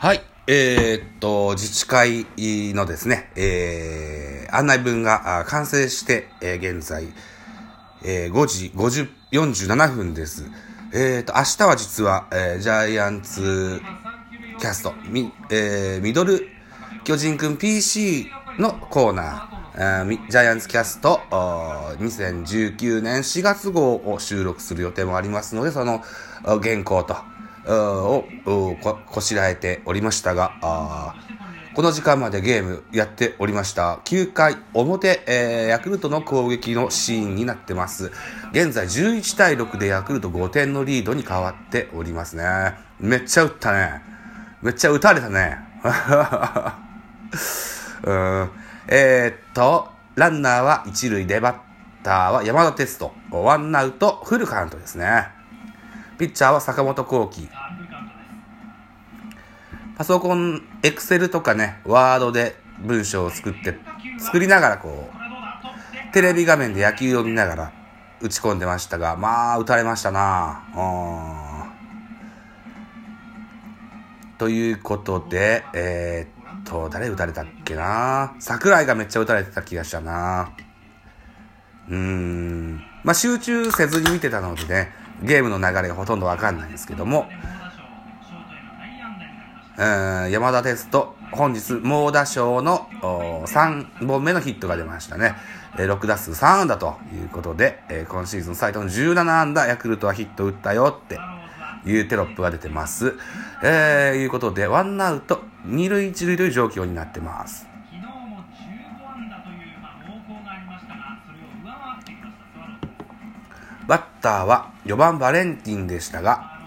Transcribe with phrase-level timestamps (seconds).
[0.00, 0.20] はい。
[0.46, 2.24] えーっと、自治会
[2.72, 7.08] のですね、えー、案内文が完成して、えー現在、
[8.04, 10.48] えー5時50 47分です。
[10.94, 13.80] えーっと、明日は実は、えージャイアンツ
[14.60, 16.46] キャスト、み、えーミドル
[17.02, 18.28] 巨人くん PC
[18.60, 26.04] のコーナー、あージャイアンツキャスト2019年4月号を収録する予定もありますので、その
[26.44, 27.16] 原稿と、
[27.68, 28.24] を
[28.80, 31.14] ここしらえておりましたが、
[31.74, 34.00] この時間までゲームやっておりました。
[34.04, 38.10] 9回表、えーヤクルトの攻撃のシーンになってます。
[38.50, 42.74] 現在11対6でヤクルト5点のリードに変わっておりますね。
[42.98, 44.02] めっちゃ打ったね。
[44.60, 45.58] めっちゃ打たれたね。
[48.02, 48.50] うん
[48.88, 51.56] えーっと、ランナーは一塁でバッ
[52.02, 53.12] ターは山田哲人。
[53.30, 55.37] ワンアウトフルカウントですね。
[56.18, 57.48] ピッチャーは坂本幸輝。
[59.96, 63.78] パソコン、エクセルとかね、ワードで文章を作って、
[64.18, 67.72] 作りながらこう、テレビ画面で野球を見ながら
[68.20, 70.80] 打ち込んでましたが、まあ、打たれましたなう
[74.34, 80.50] んということで、えーっと、誰打たれたっけな桜井がめっちゃ打たれてた気がしたな
[81.88, 82.76] うーん。
[83.04, 87.28] まあ、集中せずに見てたのでね、ゲームの流れがほとんどわかんないんですけども、
[89.78, 95.36] うん山田哲人、本日、猛打賞の3本目のヒットが出ましたね。
[95.78, 101.18] え6打数3安打ということで、え今シーズン最多の17安打、ヤクルトはヒット打ったよって
[101.88, 103.14] いうテロップが出てます。
[103.62, 107.68] えー、いうことで、ワンアウト、二塁一塁という状況になってます。
[114.20, 116.58] ターは4番バレンティンでしたが、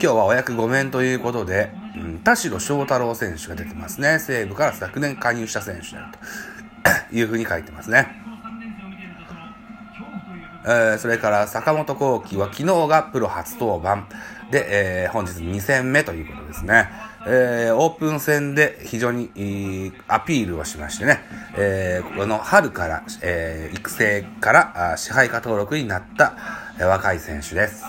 [0.00, 4.18] 今日はお役御免ということで、うん、田代翔太郎選手が出てますね。
[4.20, 6.18] 西武から昨年加入した選手である
[7.10, 8.06] と いうふうに書いてますね。
[10.64, 14.06] えーそれから坂本幸輝は昨日がプロ初登板
[14.50, 16.90] で、えー本日2戦目ということですね。
[17.26, 21.20] えーオープン戦で非常に、えーアピールをしましてね、
[21.56, 26.34] えーこの春から、えー育成からあ支配下登録になった、
[26.78, 27.84] えー若い選手です。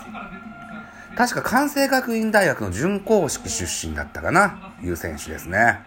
[1.16, 5.80] 確か関西学院大学の準公式出身だったかな、いう選手ですね。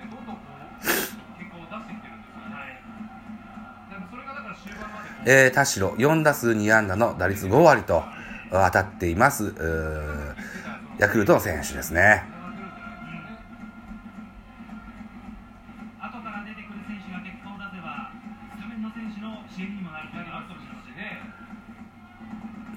[5.24, 8.02] えー、田代4打数2安打の打率5割と
[8.50, 9.54] 当たっています、
[10.98, 12.24] ヤクルトの選手ですね。
[16.02, 18.10] 後から出てくる選手が結果を出せば、
[18.58, 21.22] スタメンの選手の支援にもなるというのがあるかもしれませんね。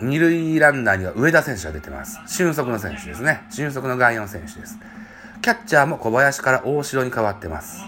[0.02, 2.20] 二塁ランナーには上田選手が出てます。
[2.28, 3.44] 俊足の選手ですね。
[3.50, 4.78] 俊足の外野の選手です。
[5.42, 7.82] キャッチャーも小林から大城に変わってます。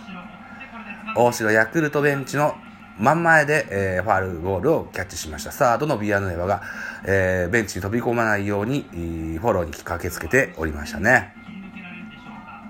[1.16, 2.56] 大城、ヤクルトベンチの
[3.00, 5.52] 真ん前で、えーファールボールをキャッチしました。
[5.52, 6.62] サードのビアヌエバが、
[7.06, 11.34] えーベンチに飛び込まないように、えーフォローに駆けつけておりましたね。
[11.36, 12.64] うか。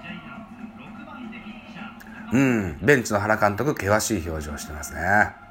[0.00, 2.36] ジャイアンツ6番手ピッチャー。
[2.36, 5.49] うん、ベンチの原監督、険しい表情をしてますね。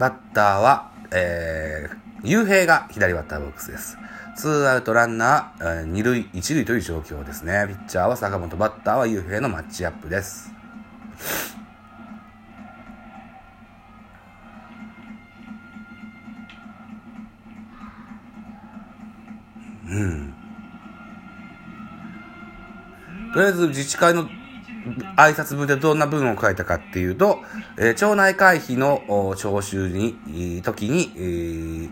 [0.00, 3.98] バッターは、えー、雄平が左バッターボックスです。
[4.34, 7.66] ツーアウトランナー、えー二塁、一塁という状況ですね。
[7.68, 10.50] ピッチャーは坂本、バッターは雄平のマッチアップです。
[19.86, 20.34] うん。
[23.34, 24.26] とりあえず自治会の
[25.20, 27.40] 挨拶文でどんな文を書いたかっていうと、
[27.78, 31.90] えー町内会費の徴収に、時に、えー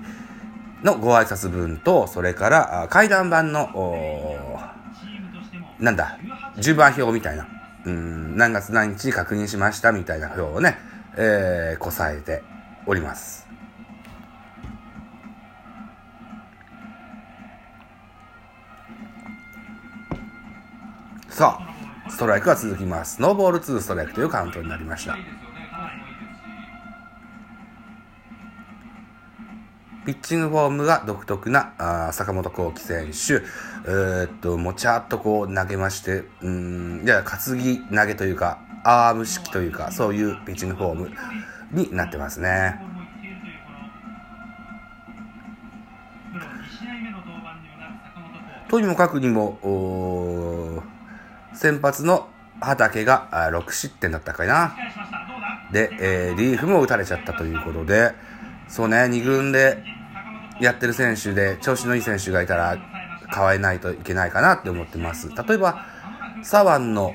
[0.83, 3.69] のご挨拶文と、それから、階段版の、
[5.81, 6.19] なんだ、
[6.59, 7.49] 順番表みたいな、
[7.85, 10.79] うん、何月何日確認しましたみたいな表をね、
[11.17, 12.43] えーこさえて
[12.87, 13.49] おります。
[21.29, 21.68] さあ、
[22.09, 23.21] ストライクが続きます。
[23.21, 25.17] ノーボール2ストライクというカウントになりました。
[30.09, 33.45] ピッチングフォームが独特なあ坂本幸輝選手、
[33.85, 41.11] えーっと、もちゃっとこう投げまして、うん、いや、担ぎ投げというか、アーム式というか、そういうピッチングフォーム
[41.73, 42.81] になってますね。
[48.71, 49.69] というにもかくにも、お
[51.59, 52.29] 先発の
[52.61, 54.77] 畑が6失点だったかな。
[55.73, 58.13] で、えーリーフも打たれちゃったということで、
[58.69, 59.83] そうね、2軍で
[60.61, 62.79] やってる選手で調子のいい選手がいたら
[63.35, 65.31] 変えないといけないかなって思ってます。
[65.31, 65.85] 例えば、
[66.45, 67.13] 左腕の、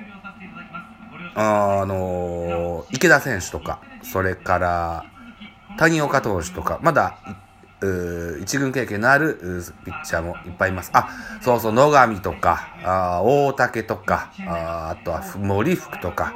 [1.35, 5.05] あのー池田選手とか、それから、
[5.77, 7.17] 谷岡投手とか、まだ、
[8.41, 10.91] 一軍経験のあるピッチャーもいっぱいいます。
[10.93, 11.09] あ、
[11.41, 16.33] そうそう、野上とか、あ大竹とか、ああとは森福とか、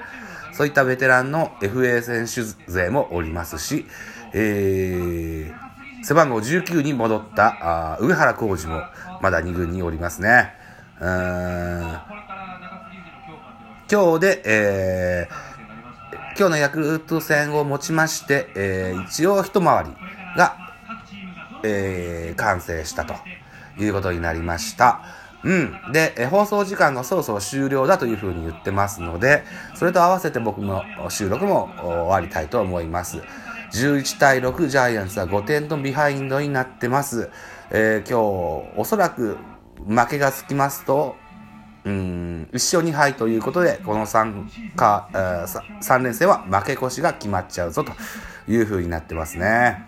[0.53, 3.85] そういったベテランの FA 選手勢もおりますし、
[4.33, 8.81] えー、背番号19に戻ったあ上原浩二も
[9.21, 10.53] まだ2軍におりますね。
[10.99, 12.17] うーん
[13.89, 19.91] 今日で、えー、今日のヤクルト戦をもちまして、えー、一応一回り
[20.35, 20.57] が、
[21.63, 23.15] えー、完成したと
[23.79, 25.01] いうことになりました。
[25.43, 25.91] うん。
[25.91, 29.43] で、え放送時間がそろそろ終了だというふうに言ってますので、
[29.75, 33.21] それと合わせて僕の収録も終わりたいと思います。
[33.71, 37.29] 11対6、ジャイアンツは5点のビハインドになってます。
[37.69, 39.37] えー今日、おそらく
[39.85, 41.15] 負けがつきますと、
[41.83, 47.91] うん、1勝2敗ということで、この3か、えー3連戦は負け越しが決まっちゃうぞと
[48.51, 49.85] いうふうになってますね。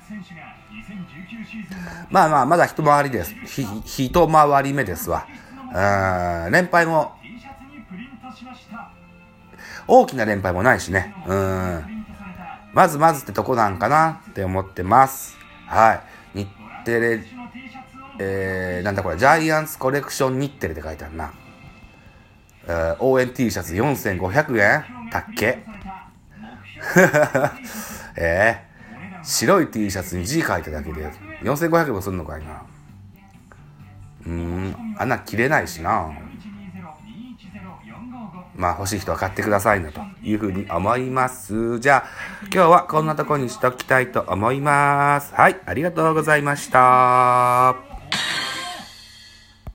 [2.10, 3.34] まあまあ、まだ一回りです。
[3.46, 5.26] ひ、一回り目ですわ。
[6.46, 7.14] うん、連敗も、
[9.88, 11.14] 大きな連敗もないしね。
[11.28, 12.06] うん。
[12.74, 15.38] まずまずってとこなんかなって思ってます。
[15.68, 16.02] は
[16.36, 16.40] い。
[16.40, 16.48] 日
[16.86, 17.24] テレ、
[18.20, 21.32] えー、なんだこれ、ジャイアンツコレクション日テレって書いてあるな。
[22.68, 24.86] えー応援 T シャツ4500円？
[25.12, 25.64] たっけ？
[28.16, 28.69] えー、
[29.24, 31.12] 白い T シャツに字書いただけで
[31.44, 32.64] 4500もすんのかいな。
[34.26, 36.12] うーん、穴切れないしな。
[38.56, 41.80] まあ欲しい人は買ってくださいなというふうに思います。
[41.80, 42.10] じゃあ
[42.54, 45.34] 今日はこんなとこにしときたいと思います。
[45.34, 47.89] はい、ありがとうございました。